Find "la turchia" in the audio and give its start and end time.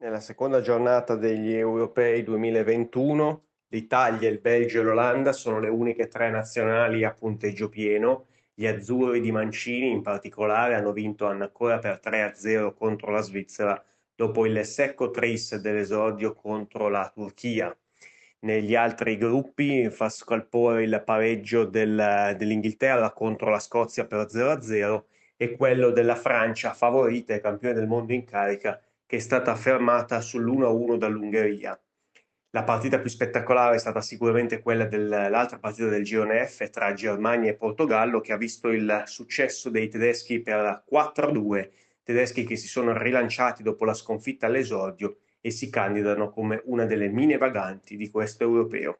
16.88-17.76